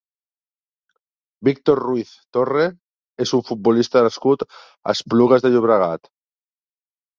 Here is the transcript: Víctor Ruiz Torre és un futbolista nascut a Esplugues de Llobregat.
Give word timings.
Víctor 1.47 1.81
Ruiz 1.83 2.13
Torre 2.37 2.65
és 3.27 3.35
un 3.41 3.45
futbolista 3.51 4.05
nascut 4.09 4.49
a 4.49 4.51
Esplugues 4.97 5.47
de 5.49 5.55
Llobregat. 5.55 6.13